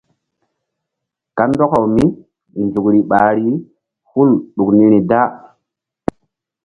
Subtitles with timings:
[1.37, 2.03] Kandɔkaw mí
[2.63, 3.45] nzukri ɓahri
[4.11, 5.21] hul ɗuk niri da.